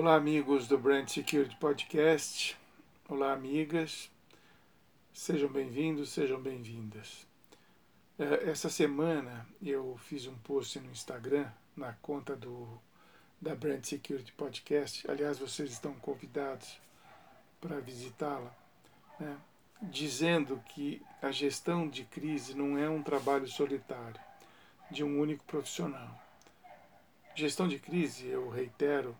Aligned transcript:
Olá, 0.00 0.14
amigos 0.14 0.68
do 0.68 0.78
Brand 0.78 1.08
Security 1.08 1.56
Podcast. 1.56 2.56
Olá, 3.08 3.32
amigas. 3.32 4.08
Sejam 5.12 5.48
bem-vindos, 5.48 6.10
sejam 6.10 6.40
bem-vindas. 6.40 7.26
É, 8.16 8.48
essa 8.48 8.70
semana 8.70 9.44
eu 9.60 9.98
fiz 10.04 10.28
um 10.28 10.38
post 10.38 10.78
no 10.78 10.88
Instagram, 10.92 11.50
na 11.76 11.94
conta 11.94 12.36
do, 12.36 12.80
da 13.40 13.56
Brand 13.56 13.82
Security 13.82 14.30
Podcast. 14.34 15.04
Aliás, 15.10 15.36
vocês 15.36 15.72
estão 15.72 15.94
convidados 15.94 16.80
para 17.60 17.80
visitá-la, 17.80 18.54
né? 19.18 19.36
dizendo 19.82 20.62
que 20.68 21.02
a 21.20 21.32
gestão 21.32 21.88
de 21.88 22.04
crise 22.04 22.54
não 22.54 22.78
é 22.78 22.88
um 22.88 23.02
trabalho 23.02 23.48
solitário 23.48 24.20
de 24.92 25.02
um 25.02 25.18
único 25.18 25.44
profissional. 25.44 26.16
Gestão 27.34 27.66
de 27.66 27.80
crise, 27.80 28.28
eu 28.28 28.48
reitero, 28.48 29.16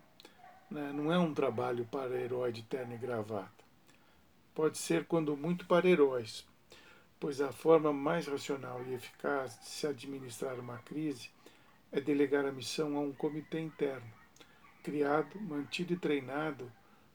né, 0.70 0.92
não 0.92 1.12
é 1.12 1.18
um 1.18 1.32
trabalho 1.32 1.84
para 1.86 2.20
herói 2.20 2.52
de 2.52 2.62
terno 2.62 2.94
e 2.94 2.98
gravata. 2.98 3.64
Pode 4.54 4.78
ser, 4.78 5.06
quando 5.06 5.36
muito, 5.36 5.66
para 5.66 5.88
heróis, 5.88 6.46
pois 7.20 7.40
a 7.40 7.52
forma 7.52 7.92
mais 7.92 8.26
racional 8.26 8.82
e 8.84 8.94
eficaz 8.94 9.58
de 9.60 9.66
se 9.66 9.86
administrar 9.86 10.58
uma 10.58 10.78
crise 10.78 11.30
é 11.90 12.00
delegar 12.00 12.44
a 12.44 12.52
missão 12.52 12.96
a 12.96 13.00
um 13.00 13.12
comitê 13.12 13.60
interno, 13.60 14.12
criado, 14.82 15.40
mantido 15.40 15.92
e 15.94 15.96
treinado 15.96 16.70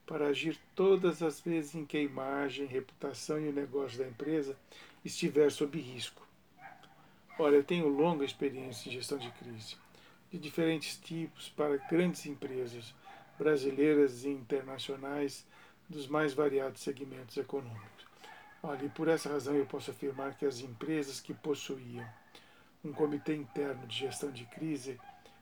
para 0.05 0.27
agir 0.27 0.59
todas 0.75 1.21
as 1.21 1.39
vezes 1.39 1.75
em 1.75 1.85
que 1.85 1.97
a 1.97 2.01
imagem, 2.01 2.65
reputação 2.65 3.39
e 3.39 3.49
o 3.49 3.53
negócio 3.53 3.97
da 3.97 4.07
empresa 4.07 4.57
estiver 5.03 5.51
sob 5.51 5.79
risco. 5.79 6.25
Olha, 7.39 7.55
eu 7.55 7.63
tenho 7.63 7.87
longa 7.87 8.25
experiência 8.25 8.89
em 8.89 8.93
gestão 8.93 9.17
de 9.17 9.31
crise, 9.31 9.75
de 10.31 10.37
diferentes 10.37 10.97
tipos 10.97 11.49
para 11.49 11.77
grandes 11.77 12.25
empresas, 12.25 12.93
brasileiras 13.37 14.23
e 14.23 14.29
internacionais 14.29 15.45
dos 15.89 16.07
mais 16.07 16.33
variados 16.33 16.81
segmentos 16.81 17.37
econômicos. 17.37 18.05
Olha, 18.61 18.85
e 18.85 18.89
por 18.89 19.07
essa 19.07 19.29
razão 19.29 19.55
eu 19.55 19.65
posso 19.65 19.91
afirmar 19.91 20.35
que 20.35 20.45
as 20.45 20.59
empresas 20.59 21.19
que 21.19 21.33
possuíam 21.33 22.05
um 22.83 22.93
comitê 22.93 23.35
interno 23.35 23.85
de 23.87 23.97
gestão 23.97 24.31
de 24.31 24.45
crise 24.45 24.99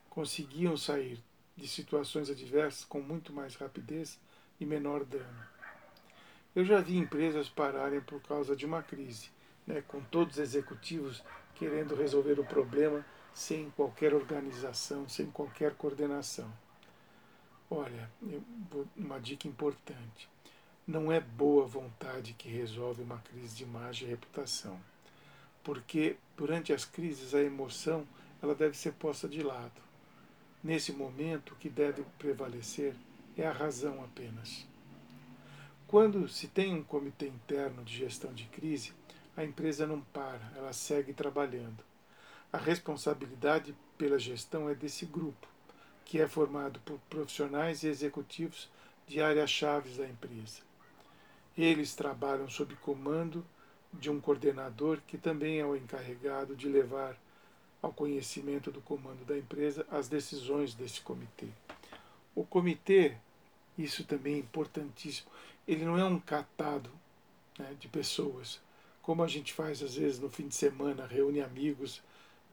conseguiam 0.10 0.76
sair 0.76 1.20
de 1.56 1.68
situações 1.68 2.30
adversas 2.30 2.84
com 2.84 3.00
muito 3.00 3.32
mais 3.32 3.56
rapidez 3.56 4.20
e 4.60 4.66
menor 4.66 5.06
dano. 5.06 5.46
Eu 6.56 6.66
já 6.66 6.82
vi 6.82 6.98
empresas 6.98 7.50
pararem 7.50 8.02
por 8.02 8.22
causa 8.22 8.56
de 8.56 8.66
uma 8.66 8.84
crise, 8.84 9.30
né, 9.66 9.82
com 9.88 10.02
todos 10.02 10.36
os 10.36 10.42
executivos 10.42 11.24
querendo 11.56 11.96
resolver 11.96 12.40
o 12.40 12.46
problema 12.46 13.06
sem 13.34 13.70
qualquer 13.72 14.14
organização, 14.14 15.08
sem 15.08 15.28
qualquer 15.28 15.76
coordenação. 15.76 16.52
Olha, 17.74 18.12
uma 18.98 19.18
dica 19.18 19.48
importante. 19.48 20.30
Não 20.86 21.10
é 21.10 21.22
boa 21.22 21.66
vontade 21.66 22.34
que 22.34 22.50
resolve 22.50 23.02
uma 23.02 23.20
crise 23.20 23.56
de 23.56 23.64
imagem 23.64 24.06
e 24.06 24.12
reputação. 24.12 24.78
Porque 25.64 26.18
durante 26.36 26.74
as 26.74 26.84
crises 26.84 27.34
a 27.34 27.42
emoção 27.42 28.06
ela 28.44 28.54
deve 28.54 28.78
ser 28.78 28.92
posta 28.92 29.26
de 29.26 29.42
lado. 29.42 29.82
Nesse 30.62 30.92
momento 30.92 31.54
o 31.54 31.56
que 31.56 31.70
deve 31.70 32.04
prevalecer 32.20 32.94
é 33.38 33.48
a 33.48 33.54
razão 33.54 34.04
apenas. 34.04 34.68
Quando 35.88 36.28
se 36.28 36.50
tem 36.50 36.76
um 36.76 36.84
comitê 36.84 37.30
interno 37.30 37.86
de 37.86 37.96
gestão 37.96 38.34
de 38.34 38.48
crise, 38.48 38.92
a 39.38 39.46
empresa 39.46 39.88
não 39.88 40.02
para, 40.02 40.52
ela 40.58 40.74
segue 40.74 41.14
trabalhando. 41.14 41.82
A 42.52 42.58
responsabilidade 42.58 43.74
pela 43.98 44.20
gestão 44.20 44.70
é 44.70 44.76
desse 44.76 45.06
grupo 45.06 45.51
que 46.06 46.20
é 46.20 46.28
formado 46.28 46.80
por 46.82 47.00
profissionais 47.10 47.84
e 47.84 47.88
executivos 47.88 48.70
de 49.08 49.22
áreas 49.22 49.50
chaves 49.50 49.98
da 49.98 50.08
empresa. 50.08 50.62
Eles 51.58 51.96
trabalham 51.96 52.50
sob 52.50 52.76
comando 52.78 53.46
de 53.94 54.10
um 54.10 54.20
coordenador 54.20 55.00
que 55.08 55.18
também 55.18 55.60
é 55.60 55.66
o 55.66 55.76
encarregado 55.76 56.56
de 56.56 56.68
levar 56.68 57.18
ao 57.82 57.92
conhecimento 57.92 58.72
do 58.72 58.82
comando 58.82 59.26
da 59.26 59.38
empresa 59.38 59.86
as 59.92 60.08
decisões 60.08 60.74
desse 60.74 61.02
comitê. 61.02 61.48
O 62.34 62.46
comitê, 62.46 63.18
isso 63.78 64.04
também 64.04 64.36
é 64.36 64.40
importantíssimo, 64.40 65.30
ele 65.68 65.84
não 65.84 65.98
é 65.98 66.06
um 66.06 66.20
catado 66.20 66.90
né, 67.58 67.76
de 67.80 67.88
pessoas, 67.88 68.62
como 69.02 69.24
a 69.24 69.28
gente 69.28 69.54
faz 69.54 69.82
às 69.82 69.96
vezes 69.96 70.20
no 70.20 70.30
fim 70.30 70.48
de 70.48 70.56
semana, 70.56 71.06
reúne 71.06 71.42
amigos 71.42 72.02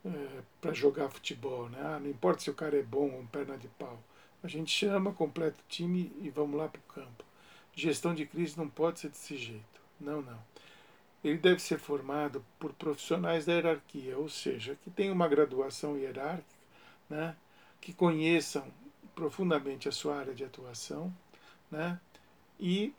é, 0.04 0.42
para 0.60 0.72
jogar 0.72 1.08
futebol. 1.08 1.68
Né? 1.68 1.78
Ah, 1.82 1.98
não 1.98 2.10
importa 2.10 2.42
se 2.42 2.50
o 2.50 2.54
cara 2.54 2.78
é 2.78 2.82
bom 2.82 3.10
ou 3.10 3.24
perna 3.26 3.56
de 3.56 3.68
pau. 3.68 3.98
A 4.42 4.48
gente 4.48 4.70
chama, 4.70 5.12
completa 5.12 5.58
o 5.58 5.68
time 5.68 6.12
e 6.20 6.30
vamos 6.30 6.56
lá 6.56 6.68
para 6.68 6.78
o 6.78 6.94
campo. 6.94 7.24
Gestão 7.74 8.14
de 8.14 8.26
crise 8.26 8.56
não 8.56 8.68
pode 8.68 9.00
ser 9.00 9.08
desse 9.08 9.36
jeito. 9.36 9.80
Não, 10.00 10.22
não. 10.22 10.38
Ele 11.22 11.38
deve 11.38 11.60
ser 11.60 11.78
formado 11.78 12.44
por 12.58 12.72
profissionais 12.72 13.44
da 13.44 13.52
hierarquia, 13.52 14.16
ou 14.16 14.28
seja, 14.28 14.76
que 14.82 14.90
tenham 14.90 15.14
uma 15.14 15.26
graduação 15.26 15.98
hierárquica, 15.98 16.44
né? 17.10 17.36
que 17.80 17.92
conheçam 17.92 18.64
profundamente 19.14 19.88
a 19.88 19.92
sua 19.92 20.16
área 20.16 20.34
de 20.34 20.44
atuação 20.44 21.12
né? 21.70 22.00
e 22.58 22.94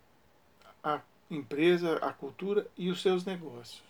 a 0.84 1.02
empresa, 1.32 1.98
a 1.98 2.12
cultura 2.12 2.68
e 2.78 2.90
os 2.90 3.02
seus 3.02 3.24
negócios. 3.24 3.89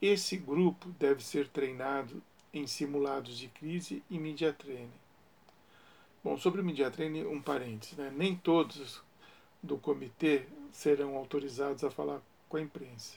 Esse 0.00 0.36
grupo 0.36 0.90
deve 0.90 1.24
ser 1.24 1.48
treinado 1.48 2.22
em 2.54 2.68
simulados 2.68 3.36
de 3.36 3.48
crise 3.48 4.00
e 4.08 4.16
media 4.16 4.52
training. 4.52 4.92
Bom, 6.22 6.38
sobre 6.38 6.60
o 6.60 6.64
media 6.64 6.88
training, 6.88 7.26
um 7.26 7.42
parênteses, 7.42 7.96
né? 7.96 8.12
nem 8.14 8.36
todos 8.36 9.02
do 9.60 9.76
comitê 9.76 10.46
serão 10.70 11.16
autorizados 11.16 11.82
a 11.82 11.90
falar 11.90 12.22
com 12.48 12.56
a 12.56 12.60
imprensa. 12.60 13.16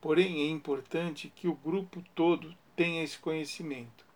Porém, 0.00 0.42
é 0.42 0.48
importante 0.48 1.32
que 1.34 1.48
o 1.48 1.54
grupo 1.54 2.00
todo 2.14 2.54
tenha 2.76 3.02
esse 3.02 3.18
conhecimento. 3.18 4.06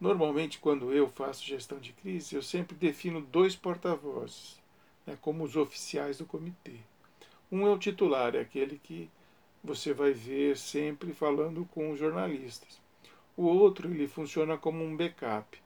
Normalmente, 0.00 0.60
quando 0.60 0.92
eu 0.92 1.08
faço 1.08 1.44
gestão 1.44 1.80
de 1.80 1.92
crise, 1.92 2.36
eu 2.36 2.42
sempre 2.42 2.76
defino 2.76 3.20
dois 3.20 3.56
porta-vozes, 3.56 4.60
né, 5.04 5.18
como 5.20 5.42
os 5.42 5.56
oficiais 5.56 6.18
do 6.18 6.24
comitê. 6.24 6.76
Um 7.50 7.66
é 7.66 7.70
o 7.70 7.78
titular, 7.78 8.36
é 8.36 8.40
aquele 8.40 8.78
que 8.78 9.10
você 9.68 9.92
vai 9.92 10.12
ver 10.12 10.56
sempre 10.56 11.12
falando 11.12 11.66
com 11.66 11.90
os 11.92 11.98
jornalistas. 11.98 12.80
O 13.36 13.44
outro 13.44 13.90
ele 13.90 14.08
funciona 14.08 14.56
como 14.56 14.82
um 14.82 14.96
backup. 14.96 15.60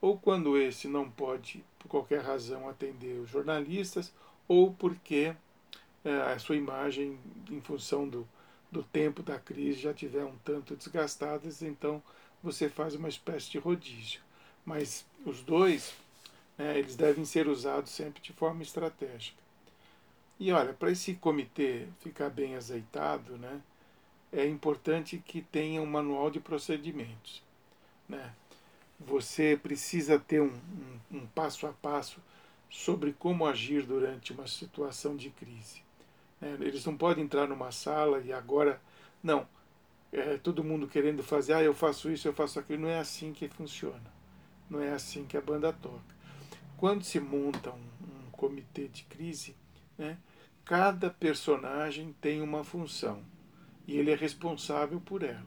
Ou 0.00 0.18
quando 0.18 0.58
esse 0.58 0.88
não 0.88 1.08
pode, 1.08 1.64
por 1.78 1.88
qualquer 1.88 2.22
razão, 2.22 2.68
atender 2.68 3.20
os 3.20 3.30
jornalistas, 3.30 4.12
ou 4.48 4.72
porque 4.74 5.34
é, 6.04 6.10
a 6.32 6.38
sua 6.40 6.56
imagem, 6.56 7.18
em 7.48 7.60
função 7.60 8.08
do, 8.08 8.28
do 8.70 8.82
tempo 8.82 9.22
da 9.22 9.38
crise, 9.38 9.80
já 9.80 9.94
tiver 9.94 10.24
um 10.24 10.36
tanto 10.44 10.74
desgastadas, 10.74 11.62
então 11.62 12.02
você 12.42 12.68
faz 12.68 12.96
uma 12.96 13.08
espécie 13.08 13.50
de 13.50 13.58
rodízio. 13.58 14.20
Mas 14.64 15.06
os 15.24 15.40
dois, 15.40 15.94
né, 16.58 16.76
eles 16.76 16.96
devem 16.96 17.24
ser 17.24 17.46
usados 17.46 17.92
sempre 17.92 18.20
de 18.20 18.32
forma 18.32 18.62
estratégica. 18.62 19.45
E 20.38 20.52
olha, 20.52 20.72
para 20.74 20.90
esse 20.90 21.14
comitê 21.14 21.86
ficar 22.00 22.28
bem 22.28 22.56
azeitado, 22.56 23.38
né, 23.38 23.60
é 24.32 24.46
importante 24.46 25.18
que 25.18 25.40
tenha 25.40 25.80
um 25.80 25.86
manual 25.86 26.30
de 26.30 26.40
procedimentos. 26.40 27.42
Né? 28.08 28.32
Você 29.00 29.58
precisa 29.62 30.18
ter 30.18 30.40
um, 30.40 30.52
um, 31.10 31.18
um 31.18 31.26
passo 31.28 31.66
a 31.66 31.72
passo 31.72 32.20
sobre 32.68 33.12
como 33.12 33.46
agir 33.46 33.82
durante 33.84 34.32
uma 34.32 34.46
situação 34.46 35.16
de 35.16 35.30
crise. 35.30 35.82
Né? 36.40 36.56
Eles 36.60 36.84
não 36.84 36.96
podem 36.96 37.24
entrar 37.24 37.46
numa 37.48 37.72
sala 37.72 38.20
e 38.20 38.32
agora. 38.32 38.80
Não. 39.22 39.48
É, 40.12 40.36
todo 40.36 40.64
mundo 40.64 40.86
querendo 40.86 41.22
fazer, 41.22 41.54
ah, 41.54 41.62
eu 41.62 41.74
faço 41.74 42.10
isso, 42.10 42.28
eu 42.28 42.32
faço 42.32 42.58
aquilo. 42.58 42.82
Não 42.82 42.88
é 42.88 42.98
assim 42.98 43.32
que 43.32 43.48
funciona. 43.48 44.14
Não 44.68 44.80
é 44.80 44.90
assim 44.90 45.24
que 45.24 45.36
a 45.36 45.40
banda 45.40 45.72
toca. 45.72 46.16
Quando 46.76 47.04
se 47.04 47.18
monta 47.18 47.70
um, 47.70 48.26
um 48.26 48.30
comitê 48.30 48.88
de 48.88 49.04
crise, 49.04 49.56
né? 49.96 50.18
Cada 50.66 51.08
personagem 51.08 52.12
tem 52.20 52.42
uma 52.42 52.64
função 52.64 53.22
e 53.86 53.96
ele 53.96 54.10
é 54.10 54.16
responsável 54.16 55.00
por 55.00 55.22
ela. 55.22 55.46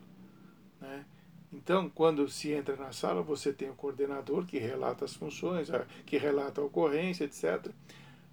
Né? 0.80 1.04
Então, 1.52 1.90
quando 1.90 2.26
se 2.26 2.50
entra 2.52 2.74
na 2.74 2.90
sala, 2.90 3.20
você 3.20 3.52
tem 3.52 3.68
o 3.68 3.74
coordenador 3.74 4.46
que 4.46 4.56
relata 4.56 5.04
as 5.04 5.12
funções, 5.12 5.68
que 6.06 6.16
relata 6.16 6.62
a 6.62 6.64
ocorrência, 6.64 7.24
etc. 7.24 7.70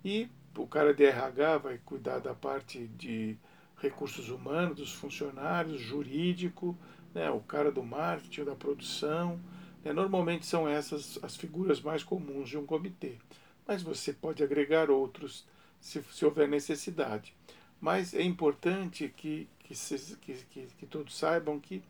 E 0.05 0.29
o 0.55 0.65
cara 0.65 0.93
de 0.93 1.03
RH 1.03 1.57
vai 1.57 1.77
cuidar 1.79 2.19
da 2.19 2.33
parte 2.33 2.87
de 2.87 3.35
recursos 3.79 4.29
humanos, 4.29 4.77
dos 4.77 4.93
funcionários, 4.93 5.81
jurídico, 5.81 6.73
né? 7.13 7.29
o 7.29 7.41
cara 7.41 7.69
do 7.69 7.83
marketing, 7.83 8.45
da 8.45 8.55
produção. 8.55 9.37
Né? 9.83 9.91
Normalmente 9.91 10.45
são 10.45 10.69
essas 10.69 11.19
as 11.21 11.35
figuras 11.35 11.81
mais 11.81 12.01
comuns 12.01 12.47
de 12.47 12.57
um 12.57 12.65
comitê. 12.65 13.17
Mas 13.67 13.83
você 13.83 14.13
pode 14.13 14.41
agregar 14.41 14.89
outros 14.89 15.45
se, 15.87 16.03
se 16.11 16.25
houver 16.25 16.49
necessidade. 16.49 17.33
Mas 17.79 18.13
é 18.13 18.21
importante 18.21 19.07
que, 19.15 19.47
que, 19.59 19.73
se, 19.73 20.17
que, 20.17 20.33
que, 20.49 20.67
que, 20.77 20.85
todos 20.85 21.17
saibam 21.17 21.59
que 21.59 21.81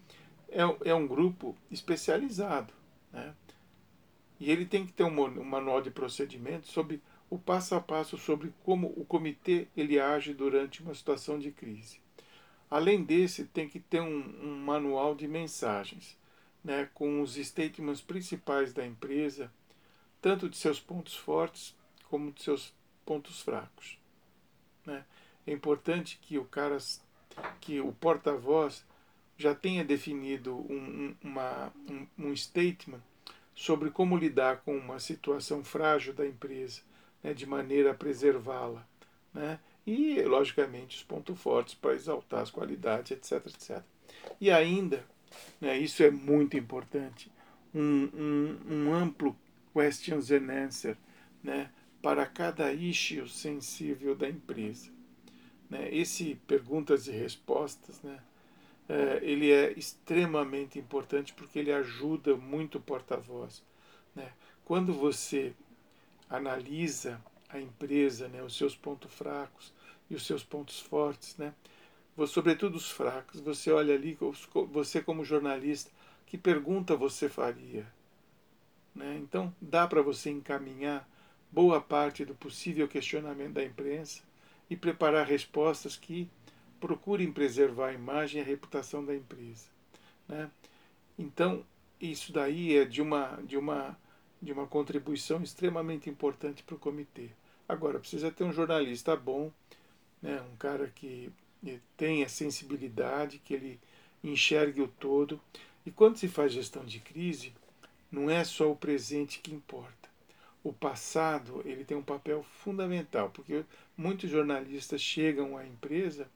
é, 0.50 0.62
é 0.90 0.94
um 0.94 1.08
grupo 1.08 1.56
especializado. 1.72 2.72
Né? 3.12 3.34
E 4.40 4.52
ele 4.52 4.66
tem 4.66 4.86
que 4.86 4.94
ter 4.94 5.04
um, 5.04 5.20
um 5.20 5.44
manual 5.44 5.82
de 5.82 5.90
procedimento 5.90 6.68
sobre 6.68 7.02
o 7.28 7.40
passo 7.40 7.74
a 7.74 7.82
passo 7.82 8.18
sobre 8.18 8.54
como 8.64 8.94
o 8.96 9.04
comitê 9.04 9.68
ele 9.76 10.00
age 10.00 10.32
durante 10.34 10.84
uma 10.84 10.94
situação 10.94 11.40
de 11.40 11.52
crise. 11.52 12.00
Além 12.70 13.04
desse, 13.04 13.46
tem 13.46 13.68
que 13.68 13.80
ter 13.80 14.02
um, 14.02 14.20
um 14.44 14.60
manual 14.60 15.16
de 15.16 15.28
mensagens, 15.28 16.18
né, 16.64 16.88
com 16.94 17.22
os 17.22 17.36
statements 17.36 18.02
principais 18.02 18.74
da 18.74 18.86
empresa, 18.86 19.52
tanto 20.22 20.48
de 20.48 20.58
seus 20.58 20.80
pontos 20.80 21.16
fortes 21.16 21.76
como 22.10 22.32
de 22.32 22.44
seus 22.44 22.74
pontos 23.08 23.42
fracos. 23.42 23.98
Né? 24.86 25.06
É 25.48 25.54
importante 25.54 26.20
que 26.22 26.38
o 26.38 26.44
cara, 26.44 26.78
que 27.62 27.80
o 27.80 27.94
porta-voz 27.94 28.86
já 29.38 29.56
tenha 29.56 29.86
definido 29.86 30.54
um, 30.56 31.16
uma, 31.24 31.72
um, 31.90 32.08
um 32.20 32.36
statement 32.36 33.00
sobre 33.56 33.90
como 33.90 34.18
lidar 34.18 34.58
com 34.58 34.76
uma 34.78 35.00
situação 35.00 35.64
frágil 35.64 36.14
da 36.14 36.28
empresa, 36.28 36.82
né, 37.24 37.34
de 37.34 37.46
maneira 37.46 37.92
a 37.92 37.96
preservá-la. 37.96 38.86
Né? 39.34 39.58
E, 39.86 40.22
logicamente, 40.24 40.98
os 40.98 41.04
pontos 41.04 41.40
fortes 41.40 41.74
para 41.74 41.94
exaltar 41.94 42.42
as 42.42 42.52
qualidades, 42.52 43.12
etc. 43.12 43.48
etc. 43.48 43.82
E 44.42 44.52
ainda, 44.52 45.06
né, 45.62 45.78
isso 45.78 46.04
é 46.04 46.12
muito 46.12 46.58
importante, 46.58 47.32
um, 47.74 48.58
um, 48.70 48.94
amplo 48.94 49.36
questions 49.74 50.32
and 50.32 50.52
answer 50.52 50.98
né, 51.44 51.70
para 52.02 52.26
cada 52.26 52.72
issue 52.74 53.28
sensível 53.28 54.16
da 54.16 54.30
empresa. 54.30 54.92
Né? 55.70 55.90
Esse 55.94 56.36
perguntas 56.48 57.08
e 57.08 57.12
respostas, 57.12 58.02
né, 58.02 58.20
é, 58.88 59.20
ele 59.22 59.52
é 59.52 59.74
extremamente 59.74 60.80
importante 60.80 61.34
porque 61.34 61.60
ele 61.60 61.72
ajuda 61.72 62.36
muito 62.36 62.78
o 62.78 62.82
porta-voz. 62.82 63.64
Né? 64.16 64.32
Quando 64.64 64.94
você 64.94 65.54
analisa 66.30 67.22
a 67.50 67.60
empresa, 67.60 68.28
né, 68.28 68.42
os 68.44 68.56
seus 68.56 68.76
pontos 68.76 69.14
fracos 69.14 69.74
e 70.10 70.16
os 70.16 70.26
seus 70.26 70.44
pontos 70.44 70.80
fortes, 70.80 71.38
né, 71.38 71.54
sobretudo 72.28 72.76
os 72.76 72.90
fracos, 72.90 73.40
você 73.40 73.72
olha 73.72 73.94
ali, 73.94 74.18
você 74.72 75.02
como 75.02 75.24
jornalista, 75.24 75.92
que 76.26 76.38
pergunta 76.38 76.96
você 76.96 77.30
faria? 77.30 77.86
Né? 78.96 79.18
Então, 79.22 79.54
dá 79.62 79.88
para 79.88 80.02
você 80.02 80.30
encaminhar 80.30 81.08
boa 81.52 81.82
parte 81.82 82.26
do 82.26 82.36
possível 82.36 82.88
questionamento 82.88 83.54
da 83.54 83.64
imprensa 83.64 84.22
e 84.70 84.76
preparar 84.76 85.26
respostas 85.26 85.96
que 85.96 86.30
procurem 86.80 87.32
preservar 87.32 87.88
a 87.88 87.94
imagem 87.94 88.40
e 88.40 88.44
a 88.44 88.48
reputação 88.48 89.04
da 89.04 89.16
empresa. 89.16 89.66
Né? 90.28 90.50
Então, 91.18 91.66
isso 92.00 92.32
daí 92.32 92.78
é 92.78 92.86
de 92.86 93.02
uma, 93.02 93.40
de 93.44 93.58
uma, 93.58 93.98
de 94.42 94.52
uma 94.52 94.68
contribuição 94.68 95.42
extremamente 95.42 96.10
importante 96.10 96.64
para 96.64 96.76
o 96.76 96.80
comitê. 96.80 97.30
Agora, 97.68 98.00
precisa 98.00 98.32
ter 98.32 98.44
um 98.44 98.54
jornalista 98.54 99.16
bom, 99.16 99.52
né? 100.22 100.42
um 100.54 100.56
cara 100.58 100.92
que 100.94 101.32
tenha 101.96 102.30
sensibilidade, 102.30 103.40
que 103.40 103.54
ele 103.54 103.80
enxergue 104.24 104.82
o 104.82 104.88
todo. 104.88 105.42
E 105.86 105.92
quando 105.92 106.18
se 106.18 106.28
faz 106.28 106.52
gestão 106.52 106.86
de 106.86 107.00
crise, 107.00 107.54
não 108.12 108.30
é 108.30 108.44
só 108.44 108.72
o 108.72 108.76
presente 108.76 109.40
que 109.40 109.54
importa. 109.54 110.07
O 110.68 110.74
passado 110.74 111.62
ele 111.64 111.86
tem 111.86 111.96
um 111.96 112.04
papel 112.04 112.44
fundamental, 112.44 113.30
porque 113.30 113.64
muitos 113.96 114.30
jornalistas 114.30 115.02
chegam 115.02 115.56
à 115.56 115.66
empresa 115.66 116.30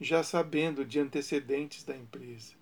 já 0.00 0.22
sabendo 0.22 0.84
de 0.84 1.00
antecedentes 1.00 1.82
da 1.82 1.96
empresa. 1.96 2.54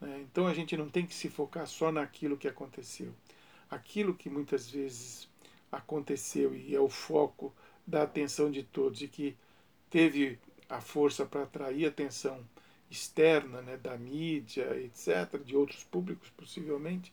Né? 0.00 0.20
Então 0.22 0.46
a 0.46 0.54
gente 0.54 0.74
não 0.74 0.88
tem 0.88 1.04
que 1.04 1.12
se 1.12 1.28
focar 1.28 1.66
só 1.66 1.92
naquilo 1.92 2.38
que 2.38 2.48
aconteceu. 2.48 3.12
Aquilo 3.68 4.14
que 4.14 4.30
muitas 4.30 4.70
vezes 4.70 5.28
aconteceu 5.70 6.56
e 6.56 6.74
é 6.74 6.80
o 6.80 6.88
foco 6.88 7.54
da 7.86 8.02
atenção 8.02 8.50
de 8.50 8.62
todos 8.62 9.02
e 9.02 9.08
que 9.08 9.36
teve 9.90 10.38
a 10.66 10.80
força 10.80 11.26
para 11.26 11.42
atrair 11.42 11.84
atenção 11.84 12.42
externa, 12.90 13.60
né, 13.60 13.76
da 13.76 13.98
mídia, 13.98 14.80
etc., 14.80 15.38
de 15.44 15.54
outros 15.54 15.84
públicos 15.84 16.30
possivelmente, 16.30 17.12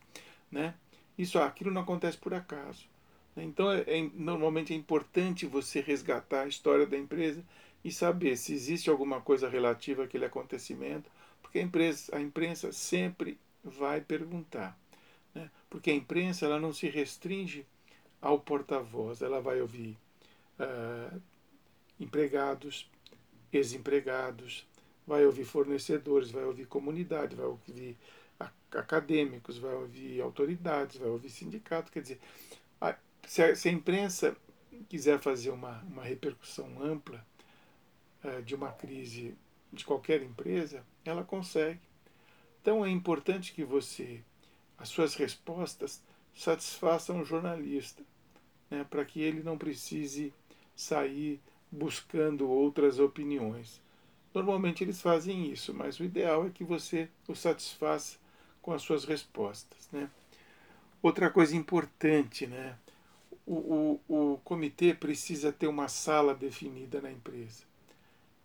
né? 0.50 0.74
Isso, 1.18 1.38
aquilo 1.38 1.70
não 1.70 1.82
acontece 1.82 2.18
por 2.18 2.34
acaso. 2.34 2.93
Então, 3.36 3.72
é, 3.72 3.82
é, 3.88 4.10
normalmente 4.14 4.74
é 4.74 4.76
importante 4.76 5.46
você 5.46 5.82
resgatar 5.82 6.44
a 6.44 6.48
história 6.48 6.86
da 6.86 6.98
empresa 6.98 7.44
e 7.84 7.92
saber 7.92 8.38
se 8.38 8.54
existe 8.54 8.90
alguma 8.90 9.20
coisa 9.22 9.50
relativa 9.50 10.04
àquele 10.04 10.26
acontecimento, 10.26 11.10
porque 11.42 11.60
a, 11.60 11.62
empresa, 11.62 12.16
a 12.16 12.22
imprensa 12.22 12.72
sempre 12.72 13.38
vai 13.64 14.02
perguntar. 14.02 14.78
Né? 15.34 15.50
Porque 15.70 15.92
a 15.92 15.96
imprensa 15.96 16.46
ela 16.46 16.60
não 16.60 16.72
se 16.72 16.88
restringe 16.88 17.66
ao 18.22 18.40
porta-voz, 18.40 19.22
ela 19.22 19.42
vai 19.42 19.62
ouvir 19.62 19.98
uh, 20.60 21.22
empregados, 22.00 22.90
ex-empregados, 23.52 24.66
vai 25.06 25.26
ouvir 25.26 25.44
fornecedores, 25.44 26.32
vai 26.32 26.46
ouvir 26.46 26.66
comunidade, 26.66 27.36
vai 27.36 27.46
ouvir 27.46 27.98
acadêmicos, 28.72 29.58
vai 29.58 29.74
ouvir 29.74 30.22
autoridades, 30.22 30.98
vai 30.98 31.10
ouvir 31.10 31.30
sindicato. 31.30 31.92
Quer 31.92 32.02
dizer, 32.02 32.20
se, 33.28 33.42
a, 33.42 33.56
se 33.56 33.70
a 33.70 33.72
imprensa 33.72 34.36
quiser 34.90 35.20
fazer 35.20 35.52
uma, 35.52 35.82
uma 35.84 36.04
repercussão 36.04 36.82
ampla 36.82 37.26
uh, 38.24 38.42
de 38.44 38.56
uma 38.56 38.72
crise 38.72 39.36
de 39.72 39.86
qualquer 39.86 40.22
empresa, 40.22 40.86
ela 41.04 41.24
consegue. 41.24 41.82
Então 42.62 42.86
é 42.86 42.90
importante 42.90 43.54
que 43.54 43.64
você, 43.64 44.22
as 44.78 44.90
suas 44.90 45.16
respostas, 45.16 46.02
satisfaçam 46.34 47.22
o 47.22 47.26
jornalista, 47.26 48.04
né, 48.70 48.86
para 48.90 49.06
que 49.06 49.22
ele 49.22 49.44
não 49.44 49.58
precise 49.58 50.34
sair 50.76 51.42
buscando 51.72 52.50
outras 52.50 53.00
opiniões. 53.00 53.82
Normalmente 54.34 54.84
eles 54.84 55.02
fazem 55.02 55.52
isso, 55.52 55.74
mas 55.74 56.00
o 56.00 56.04
ideal 56.04 56.46
é 56.46 56.50
que 56.50 56.64
você 56.64 57.10
o 57.28 57.36
satisfaça 57.36 58.18
com 58.62 58.72
as 58.72 58.82
suas 58.82 59.06
respostas. 59.06 59.90
Né? 59.92 60.10
Outra 61.02 61.30
coisa 61.30 61.56
importante, 61.56 62.48
né? 62.48 62.78
O, 63.46 64.00
o, 64.08 64.34
o 64.34 64.38
comitê 64.44 64.94
precisa 64.94 65.52
ter 65.52 65.68
uma 65.68 65.88
sala 65.88 66.34
definida 66.34 67.02
na 67.02 67.12
empresa. 67.12 67.64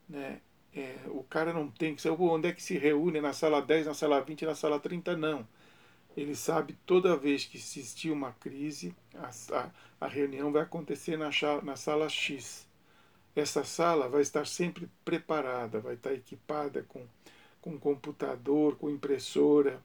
Né? 0.08 0.40
É, 0.74 0.96
o 1.06 1.22
cara 1.24 1.52
não 1.52 1.70
tem 1.70 1.94
que 1.94 2.02
saber 2.02 2.22
onde 2.22 2.48
é 2.48 2.52
que 2.52 2.62
se 2.62 2.76
reúne, 2.76 3.20
na 3.20 3.32
sala 3.32 3.60
10, 3.60 3.86
na 3.86 3.94
sala 3.94 4.20
20, 4.20 4.44
na 4.44 4.54
sala 4.54 4.78
30, 4.78 5.16
não. 5.16 5.46
Ele 6.16 6.34
sabe 6.34 6.76
toda 6.84 7.16
vez 7.16 7.44
que 7.44 7.56
existir 7.56 8.10
uma 8.10 8.32
crise, 8.32 8.94
a, 9.14 9.30
a, 9.56 9.70
a 10.00 10.08
reunião 10.08 10.50
vai 10.50 10.62
acontecer 10.62 11.16
na, 11.16 11.30
na 11.62 11.76
sala 11.76 12.08
X. 12.08 12.66
Essa 13.36 13.62
sala 13.62 14.08
vai 14.08 14.22
estar 14.22 14.46
sempre 14.46 14.88
preparada, 15.04 15.80
vai 15.80 15.94
estar 15.94 16.12
equipada 16.12 16.82
com, 16.88 17.06
com 17.60 17.78
computador, 17.78 18.76
com 18.76 18.90
impressora, 18.90 19.80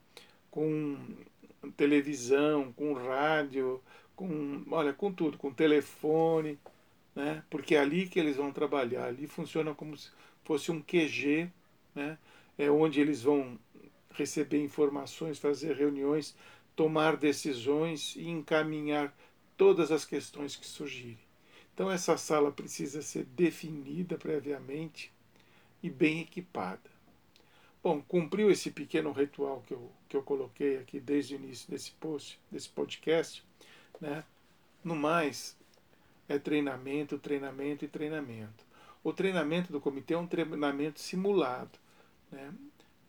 com 0.50 0.98
televisão, 1.78 2.74
com 2.74 2.94
rádio, 2.94 3.82
com, 4.24 4.64
olha, 4.72 4.94
com 4.94 5.12
tudo, 5.12 5.38
com 5.38 5.52
telefone, 5.52 6.58
né? 7.14 7.44
Porque 7.50 7.76
é 7.76 7.80
ali 7.80 8.08
que 8.08 8.18
eles 8.18 8.38
vão 8.38 8.54
trabalhar, 8.54 9.08
ali 9.08 9.28
funciona 9.28 9.76
como 9.76 9.98
se 9.98 10.10
fosse 10.46 10.72
um 10.72 10.82
QG, 10.82 11.50
né? 11.94 12.18
É 12.58 12.72
onde 12.72 13.02
eles 13.02 13.22
vão 13.22 13.60
receber 14.12 14.64
informações, 14.64 15.40
fazer 15.40 15.76
reuniões, 15.76 16.34
tomar 16.74 17.18
decisões 17.18 18.16
e 18.16 18.30
encaminhar 18.30 19.14
todas 19.58 19.92
as 19.92 20.06
questões 20.06 20.56
que 20.56 20.66
surgirem. 20.66 21.20
Então 21.74 21.92
essa 21.92 22.16
sala 22.16 22.50
precisa 22.50 23.02
ser 23.02 23.26
definida 23.26 24.18
previamente 24.18 25.12
e 25.82 25.90
bem 25.90 26.22
equipada. 26.22 26.94
Bom, 27.84 28.02
cumpriu 28.02 28.50
esse 28.50 28.72
pequeno 28.72 29.12
ritual 29.12 29.62
que 29.68 29.74
eu, 29.74 29.92
que 30.08 30.16
eu 30.16 30.24
coloquei 30.24 30.78
aqui 30.78 31.02
desde 31.02 31.36
o 31.36 31.40
início 31.40 31.70
desse 31.70 31.92
post, 31.92 32.40
desse 32.50 32.70
podcast, 32.70 33.44
né? 34.00 34.24
No 34.84 34.96
mais, 34.96 35.56
é 36.28 36.38
treinamento, 36.38 37.18
treinamento 37.18 37.86
e 37.86 37.88
treinamento. 37.88 38.66
O 39.04 39.12
treinamento 39.14 39.72
do 39.72 39.82
comitê 39.82 40.14
é 40.14 40.18
um 40.18 40.28
treinamento 40.28 41.00
simulado. 41.00 41.78
Né? 42.32 42.54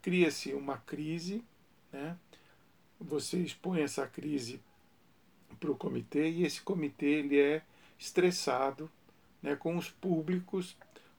Cria-se 0.01 0.53
uma 0.53 0.77
crise, 0.77 1.43
né? 1.91 2.17
você 2.99 3.37
expõe 3.37 3.81
essa 3.81 4.05
crise 4.07 4.61
para 5.59 5.71
o 5.71 5.75
comitê 5.75 6.29
e 6.29 6.45
esse 6.45 6.61
comitê 6.61 7.05
ele 7.05 7.39
é 7.39 7.61
estressado 7.97 8.89
né, 9.41 9.55
com 9.55 9.77
os 9.77 9.89
públicos 9.89 10.75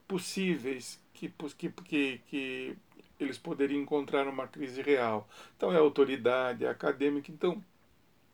possíveis 0.06 1.00
que, 1.14 1.32
que, 1.56 1.70
que, 1.70 2.20
que 2.28 2.76
eles 3.18 3.38
poderiam 3.38 3.80
encontrar 3.80 4.28
uma 4.28 4.46
crise 4.46 4.82
real. 4.82 5.28
Então 5.56 5.72
é 5.72 5.78
autoridade, 5.78 6.64
é 6.64 6.68
acadêmica. 6.68 7.32
Então, 7.32 7.62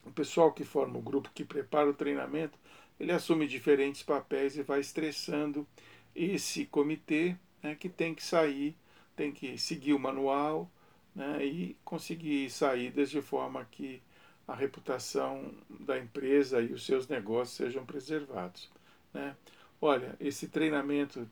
o 0.05 0.11
pessoal 0.11 0.53
que 0.53 0.65
forma 0.65 0.99
o 0.99 1.03
grupo, 1.03 1.31
que 1.35 1.45
prepara 1.45 1.89
o 1.89 1.95
treinamento, 1.95 2.59
ele 2.99 3.13
assume 3.13 3.47
diferentes 3.47 4.03
papéis 4.03 4.57
e 4.57 4.63
vai 4.63 4.81
estressando 4.81 5.67
esse 6.15 6.67
comitê 6.67 7.37
né, 7.63 7.75
que 7.75 7.89
tem 7.89 8.15
que 8.15 8.23
sair, 8.23 8.77
tem 9.17 9.33
que 9.33 9.57
seguir 9.59 9.93
o 9.93 9.99
manual 9.99 10.71
né, 11.15 11.45
e 11.45 11.77
conseguir 11.85 12.51
saídas 12.51 13.11
de 13.11 13.21
forma 13.23 13.65
que 13.71 14.03
a 14.47 14.55
reputação 14.55 15.55
da 15.69 15.99
empresa 15.99 16.61
e 16.61 16.73
os 16.73 16.85
seus 16.85 17.09
negócios 17.09 17.57
sejam 17.57 17.87
preservados. 17.87 18.71
Né? 19.15 19.37
Olha, 19.81 20.17
esse 20.21 20.49
treinamento 20.49 21.29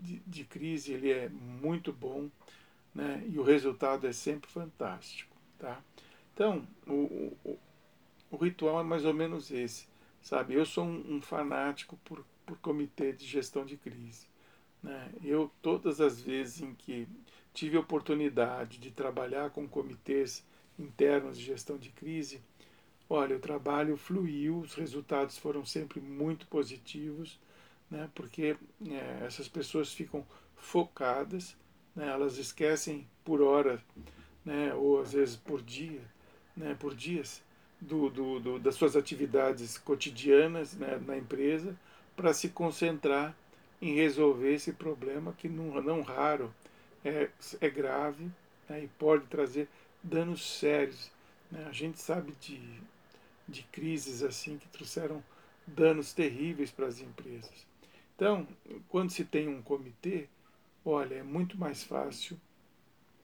de, 0.00 0.20
de 0.26 0.44
crise 0.44 0.92
ele 0.92 1.10
é 1.10 1.28
muito 1.28 1.92
bom 1.92 2.28
né? 2.94 3.22
e 3.28 3.38
o 3.38 3.42
resultado 3.42 4.06
é 4.06 4.12
sempre 4.12 4.50
fantástico. 4.50 5.36
Tá? 5.58 5.80
Então, 6.34 6.66
o, 6.86 7.36
o, 7.44 7.58
o 8.32 8.36
ritual 8.36 8.80
é 8.80 8.82
mais 8.82 9.04
ou 9.04 9.12
menos 9.12 9.50
esse. 9.50 9.86
Sabe, 10.22 10.54
eu 10.54 10.64
sou 10.64 10.84
um, 10.84 11.16
um 11.16 11.20
fanático 11.20 11.98
por, 12.04 12.24
por 12.46 12.56
comitê 12.58 13.12
de 13.12 13.26
gestão 13.26 13.64
de 13.64 13.76
crise. 13.76 14.26
Né? 14.82 15.12
Eu, 15.22 15.50
todas 15.60 16.00
as 16.00 16.20
vezes 16.20 16.62
em 16.62 16.74
que 16.74 17.06
tive 17.52 17.76
oportunidade 17.76 18.78
de 18.78 18.90
trabalhar 18.90 19.50
com 19.50 19.68
comitês 19.68 20.44
internos 20.78 21.36
de 21.36 21.44
gestão 21.44 21.76
de 21.76 21.90
crise, 21.90 22.40
olha, 23.08 23.36
o 23.36 23.40
trabalho 23.40 23.96
fluiu, 23.96 24.60
os 24.60 24.74
resultados 24.74 25.36
foram 25.36 25.64
sempre 25.64 26.00
muito 26.00 26.46
positivos, 26.46 27.38
né? 27.90 28.08
porque 28.14 28.56
é, 28.88 29.24
essas 29.26 29.46
pessoas 29.46 29.92
ficam 29.92 30.26
focadas, 30.56 31.54
né? 31.94 32.08
elas 32.08 32.38
esquecem 32.38 33.06
por 33.22 33.42
hora, 33.42 33.82
né? 34.42 34.72
ou 34.72 35.00
às 35.00 35.12
vezes 35.12 35.36
por 35.36 35.60
dia, 35.60 36.02
né? 36.56 36.74
por 36.78 36.94
dias, 36.94 37.42
do, 37.82 38.08
do, 38.08 38.40
do, 38.40 38.58
das 38.58 38.76
suas 38.76 38.96
atividades 38.96 39.76
cotidianas 39.76 40.74
né, 40.74 41.00
na 41.04 41.16
empresa 41.16 41.76
para 42.14 42.32
se 42.32 42.48
concentrar 42.50 43.34
em 43.80 43.94
resolver 43.94 44.54
esse 44.54 44.72
problema 44.72 45.32
que 45.32 45.48
não, 45.48 45.82
não 45.82 46.02
raro 46.02 46.54
é, 47.04 47.28
é 47.60 47.68
grave 47.68 48.30
né, 48.68 48.84
e 48.84 48.86
pode 48.86 49.26
trazer 49.26 49.68
danos 50.02 50.58
sérios. 50.58 51.10
Né? 51.50 51.66
A 51.68 51.72
gente 51.72 51.98
sabe 51.98 52.32
de, 52.40 52.60
de 53.48 53.64
crises 53.64 54.22
assim 54.22 54.58
que 54.58 54.68
trouxeram 54.68 55.22
danos 55.66 56.12
terríveis 56.12 56.70
para 56.70 56.86
as 56.86 57.00
empresas. 57.00 57.66
Então, 58.14 58.46
quando 58.88 59.10
se 59.10 59.24
tem 59.24 59.48
um 59.48 59.60
comitê, 59.60 60.28
olha, 60.84 61.16
é 61.16 61.22
muito 61.24 61.58
mais 61.58 61.82
fácil 61.82 62.38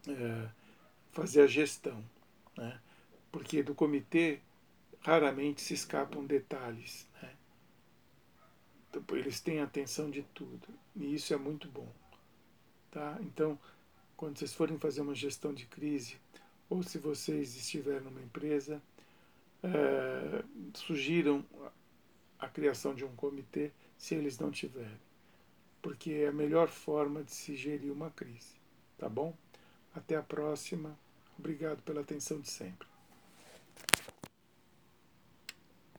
é, 0.09 0.49
fazer 1.12 1.43
a 1.43 1.47
gestão, 1.47 2.03
né? 2.57 2.81
porque 3.31 3.62
do 3.62 3.75
comitê 3.75 4.41
raramente 5.00 5.61
se 5.61 5.75
escapam 5.75 6.25
detalhes. 6.25 7.07
Né? 7.23 7.35
Então, 8.90 9.17
eles 9.17 9.40
têm 9.40 9.61
atenção 9.61 10.11
de 10.11 10.23
tudo 10.35 10.69
e 10.97 11.14
isso 11.14 11.33
é 11.33 11.37
muito 11.37 11.69
bom. 11.69 11.93
Tá? 12.90 13.19
Então, 13.21 13.59
quando 14.17 14.38
vocês 14.38 14.55
forem 14.55 14.78
fazer 14.78 15.00
uma 15.00 15.14
gestão 15.14 15.52
de 15.52 15.67
crise, 15.67 16.17
ou 16.69 16.83
se 16.83 16.99
vocês 16.99 17.57
estiverem 17.57 18.02
numa 18.02 18.21
empresa, 18.21 18.83
é, 19.62 20.45
sugiram 20.75 21.45
a 22.38 22.49
criação 22.49 22.95
de 22.95 23.05
um 23.05 23.14
comitê 23.17 23.73
se 23.97 24.14
eles 24.14 24.38
não 24.38 24.50
tiverem, 24.50 25.00
porque 25.83 26.12
é 26.12 26.28
a 26.28 26.33
melhor 26.33 26.69
forma 26.69 27.23
de 27.23 27.33
se 27.33 27.57
gerir 27.57 27.93
uma 27.93 28.11
crise. 28.11 28.55
Tá 28.97 29.09
bom? 29.09 29.37
Até 29.95 30.17
a 30.17 30.23
próxima. 30.23 30.99
Obrigado 31.38 31.83
pela 31.83 32.00
atenção 32.00 32.40
de 32.40 32.50
sempre. 32.50 32.88